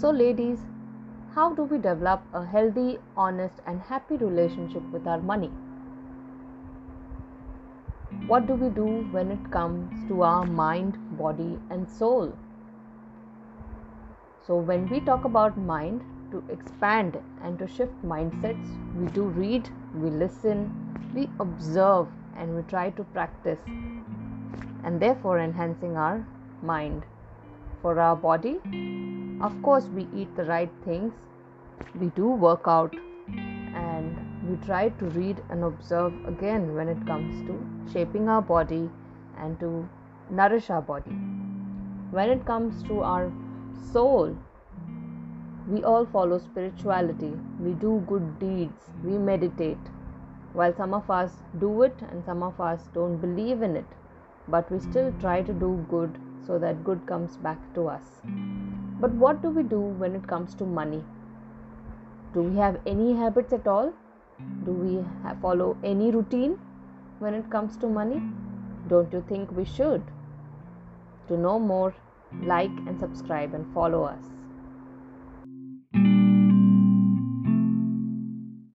So, 0.00 0.10
ladies, 0.10 0.60
how 1.34 1.54
do 1.54 1.64
we 1.64 1.76
develop 1.76 2.22
a 2.32 2.44
healthy, 2.46 2.98
honest, 3.16 3.54
and 3.66 3.80
happy 3.80 4.16
relationship 4.16 4.84
with 4.92 5.08
our 5.08 5.20
money? 5.20 5.50
What 8.28 8.46
do 8.46 8.54
we 8.54 8.68
do 8.68 8.86
when 9.10 9.32
it 9.32 9.50
comes 9.50 10.08
to 10.08 10.22
our 10.22 10.46
mind, 10.46 10.96
body, 11.18 11.58
and 11.70 11.88
soul? 11.88 12.32
So, 14.46 14.54
when 14.54 14.88
we 14.88 15.00
talk 15.00 15.24
about 15.24 15.58
mind, 15.58 16.04
to 16.30 16.44
expand 16.48 17.18
and 17.42 17.58
to 17.58 17.66
shift 17.66 18.00
mindsets, 18.04 18.70
we 18.94 19.08
do 19.08 19.24
read, 19.24 19.68
we 19.94 20.10
listen, 20.10 20.70
we 21.12 21.28
observe, 21.40 22.06
and 22.36 22.54
we 22.54 22.62
try 22.62 22.90
to 22.90 23.02
practice, 23.02 23.58
and 24.84 25.00
therefore 25.00 25.40
enhancing 25.40 25.96
our 25.96 26.24
mind. 26.62 27.02
For 27.82 27.98
our 27.98 28.14
body, 28.14 28.60
of 29.40 29.62
course, 29.62 29.84
we 29.94 30.08
eat 30.14 30.34
the 30.36 30.44
right 30.44 30.70
things, 30.84 31.12
we 32.00 32.08
do 32.16 32.28
work 32.28 32.62
out, 32.66 32.94
and 33.28 34.16
we 34.48 34.56
try 34.66 34.88
to 34.88 35.04
read 35.06 35.42
and 35.50 35.62
observe 35.62 36.12
again 36.26 36.74
when 36.74 36.88
it 36.88 37.06
comes 37.06 37.46
to 37.46 37.92
shaping 37.92 38.28
our 38.28 38.42
body 38.42 38.90
and 39.38 39.58
to 39.60 39.88
nourish 40.30 40.70
our 40.70 40.82
body. 40.82 41.12
When 42.10 42.30
it 42.30 42.44
comes 42.46 42.82
to 42.84 43.00
our 43.00 43.30
soul, 43.92 44.36
we 45.68 45.84
all 45.84 46.06
follow 46.06 46.38
spirituality, 46.38 47.32
we 47.60 47.72
do 47.72 48.02
good 48.08 48.38
deeds, 48.38 48.90
we 49.04 49.18
meditate. 49.18 49.78
While 50.54 50.74
some 50.74 50.94
of 50.94 51.10
us 51.10 51.30
do 51.60 51.82
it 51.82 51.94
and 52.10 52.24
some 52.24 52.42
of 52.42 52.60
us 52.60 52.88
don't 52.94 53.18
believe 53.18 53.62
in 53.62 53.76
it, 53.76 53.86
but 54.48 54.70
we 54.72 54.80
still 54.80 55.12
try 55.20 55.42
to 55.42 55.52
do 55.52 55.84
good 55.90 56.18
so 56.46 56.58
that 56.58 56.82
good 56.82 57.06
comes 57.06 57.36
back 57.36 57.58
to 57.74 57.88
us. 57.88 58.22
But 59.00 59.12
what 59.12 59.42
do 59.42 59.50
we 59.50 59.62
do 59.62 59.80
when 59.80 60.14
it 60.14 60.26
comes 60.26 60.54
to 60.56 60.64
money? 60.64 61.04
Do 62.34 62.42
we 62.42 62.56
have 62.56 62.80
any 62.86 63.12
habits 63.14 63.52
at 63.52 63.66
all? 63.66 63.92
Do 64.64 64.72
we 64.72 65.04
follow 65.40 65.76
any 65.82 66.10
routine 66.10 66.58
when 67.18 67.34
it 67.34 67.50
comes 67.50 67.76
to 67.78 67.86
money? 67.88 68.22
Don't 68.88 69.12
you 69.12 69.24
think 69.28 69.50
we 69.52 69.64
should? 69.64 70.02
To 71.28 71.36
know 71.36 71.58
more, 71.58 71.94
like 72.42 72.70
and 72.86 72.98
subscribe 72.98 73.54
and 73.54 73.72
follow 73.72 74.02
us. 74.04 74.37